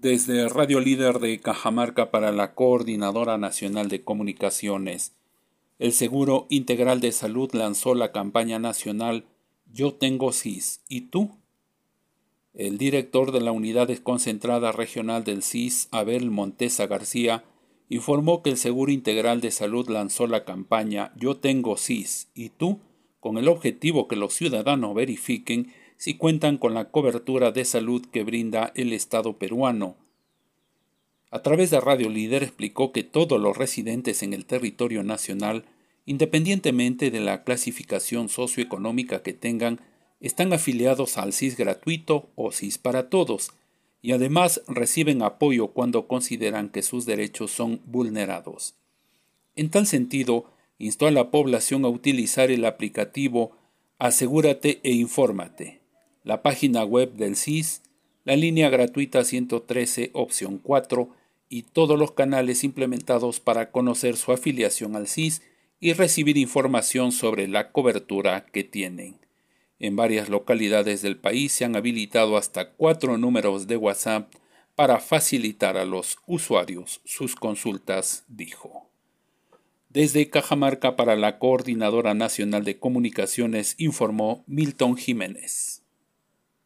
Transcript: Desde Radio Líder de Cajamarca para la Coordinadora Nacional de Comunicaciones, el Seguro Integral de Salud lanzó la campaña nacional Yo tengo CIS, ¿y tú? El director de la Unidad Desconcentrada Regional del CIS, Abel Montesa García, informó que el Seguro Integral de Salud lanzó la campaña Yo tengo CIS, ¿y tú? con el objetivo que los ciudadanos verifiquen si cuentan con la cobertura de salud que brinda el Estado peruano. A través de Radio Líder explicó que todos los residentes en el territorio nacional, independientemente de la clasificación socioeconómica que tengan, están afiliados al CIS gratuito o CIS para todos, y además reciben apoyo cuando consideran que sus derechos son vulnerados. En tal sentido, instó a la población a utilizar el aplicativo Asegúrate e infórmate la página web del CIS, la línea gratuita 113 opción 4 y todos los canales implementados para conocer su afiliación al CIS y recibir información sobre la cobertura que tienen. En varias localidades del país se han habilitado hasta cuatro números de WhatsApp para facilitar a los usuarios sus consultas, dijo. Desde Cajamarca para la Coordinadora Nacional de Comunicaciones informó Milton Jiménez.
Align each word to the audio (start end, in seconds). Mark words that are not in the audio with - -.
Desde 0.00 0.48
Radio 0.48 0.78
Líder 0.78 1.18
de 1.18 1.40
Cajamarca 1.40 2.12
para 2.12 2.30
la 2.30 2.54
Coordinadora 2.54 3.36
Nacional 3.36 3.88
de 3.88 4.04
Comunicaciones, 4.04 5.16
el 5.80 5.92
Seguro 5.92 6.46
Integral 6.50 7.00
de 7.00 7.10
Salud 7.10 7.50
lanzó 7.52 7.96
la 7.96 8.12
campaña 8.12 8.60
nacional 8.60 9.24
Yo 9.72 9.94
tengo 9.94 10.32
CIS, 10.32 10.82
¿y 10.88 11.00
tú? 11.00 11.32
El 12.54 12.78
director 12.78 13.32
de 13.32 13.40
la 13.40 13.50
Unidad 13.50 13.88
Desconcentrada 13.88 14.70
Regional 14.70 15.24
del 15.24 15.42
CIS, 15.42 15.88
Abel 15.90 16.30
Montesa 16.30 16.86
García, 16.86 17.42
informó 17.88 18.44
que 18.44 18.50
el 18.50 18.56
Seguro 18.56 18.92
Integral 18.92 19.40
de 19.40 19.50
Salud 19.50 19.88
lanzó 19.88 20.28
la 20.28 20.44
campaña 20.44 21.12
Yo 21.16 21.38
tengo 21.38 21.76
CIS, 21.76 22.28
¿y 22.34 22.50
tú? 22.50 22.78
con 23.18 23.36
el 23.36 23.48
objetivo 23.48 24.06
que 24.06 24.14
los 24.14 24.32
ciudadanos 24.34 24.94
verifiquen 24.94 25.72
si 25.98 26.14
cuentan 26.14 26.58
con 26.58 26.74
la 26.74 26.90
cobertura 26.90 27.50
de 27.50 27.64
salud 27.64 28.06
que 28.06 28.22
brinda 28.22 28.72
el 28.76 28.92
Estado 28.92 29.36
peruano. 29.36 29.96
A 31.30 31.42
través 31.42 31.70
de 31.70 31.80
Radio 31.80 32.08
Líder 32.08 32.44
explicó 32.44 32.92
que 32.92 33.02
todos 33.02 33.40
los 33.40 33.58
residentes 33.58 34.22
en 34.22 34.32
el 34.32 34.46
territorio 34.46 35.02
nacional, 35.02 35.64
independientemente 36.06 37.10
de 37.10 37.20
la 37.20 37.42
clasificación 37.42 38.28
socioeconómica 38.28 39.22
que 39.22 39.32
tengan, 39.32 39.80
están 40.20 40.52
afiliados 40.52 41.18
al 41.18 41.32
CIS 41.32 41.56
gratuito 41.56 42.30
o 42.36 42.52
CIS 42.52 42.78
para 42.78 43.10
todos, 43.10 43.50
y 44.00 44.12
además 44.12 44.62
reciben 44.68 45.22
apoyo 45.22 45.68
cuando 45.68 46.06
consideran 46.06 46.68
que 46.68 46.82
sus 46.82 47.06
derechos 47.06 47.50
son 47.50 47.80
vulnerados. 47.84 48.76
En 49.56 49.68
tal 49.70 49.88
sentido, 49.88 50.52
instó 50.78 51.08
a 51.08 51.10
la 51.10 51.32
población 51.32 51.84
a 51.84 51.88
utilizar 51.88 52.52
el 52.52 52.64
aplicativo 52.64 53.50
Asegúrate 53.98 54.78
e 54.84 54.92
infórmate 54.92 55.77
la 56.28 56.42
página 56.42 56.84
web 56.84 57.14
del 57.14 57.36
CIS, 57.36 57.80
la 58.26 58.36
línea 58.36 58.68
gratuita 58.68 59.24
113 59.24 60.10
opción 60.12 60.58
4 60.58 61.08
y 61.48 61.62
todos 61.62 61.98
los 61.98 62.12
canales 62.12 62.64
implementados 62.64 63.40
para 63.40 63.70
conocer 63.70 64.18
su 64.18 64.32
afiliación 64.32 64.94
al 64.94 65.08
CIS 65.08 65.40
y 65.80 65.94
recibir 65.94 66.36
información 66.36 67.12
sobre 67.12 67.48
la 67.48 67.72
cobertura 67.72 68.44
que 68.44 68.62
tienen. 68.62 69.16
En 69.78 69.96
varias 69.96 70.28
localidades 70.28 71.00
del 71.00 71.16
país 71.16 71.52
se 71.52 71.64
han 71.64 71.76
habilitado 71.76 72.36
hasta 72.36 72.72
cuatro 72.72 73.16
números 73.16 73.66
de 73.66 73.78
WhatsApp 73.78 74.30
para 74.74 75.00
facilitar 75.00 75.78
a 75.78 75.86
los 75.86 76.18
usuarios 76.26 77.00
sus 77.06 77.36
consultas, 77.36 78.26
dijo. 78.28 78.90
Desde 79.88 80.28
Cajamarca 80.28 80.94
para 80.94 81.16
la 81.16 81.38
Coordinadora 81.38 82.12
Nacional 82.12 82.64
de 82.64 82.78
Comunicaciones 82.78 83.76
informó 83.78 84.44
Milton 84.46 84.98
Jiménez. 84.98 85.87